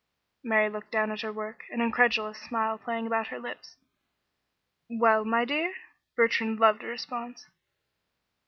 [0.43, 3.75] Mary looked down at her work, an incredulous smile playing about her lips.
[4.89, 5.75] "Well, my dear?"
[6.15, 7.45] Bertrand loved a response.